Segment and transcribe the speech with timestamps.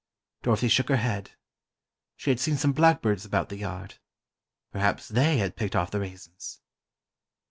[0.41, 1.33] Dorothy shook her head:
[2.17, 3.99] She had seen some blackbirds about the yard...
[4.71, 6.59] perhaps they had picked off the raisins.